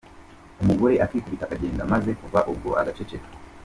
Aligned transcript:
Umugore 0.61 0.93
akikubita 1.05 1.43
akagenda 1.45 1.89
maze 1.91 2.09
kuva 2.21 2.39
ubwo 2.51 2.69
agaceceka. 2.81 3.27